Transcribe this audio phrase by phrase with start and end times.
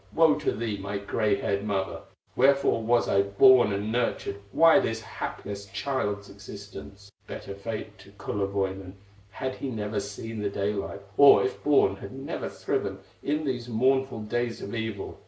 [0.15, 2.01] Woe to thee, my gray haired mother!
[2.35, 7.11] Wherefore was I born and nurtured, Why this hapless child's existence?
[7.27, 8.93] Better fate to Kullerwoinen,
[9.29, 14.21] Had he never seen the daylight, Or, if born, had never thriven In these mournful
[14.21, 15.19] days of evil!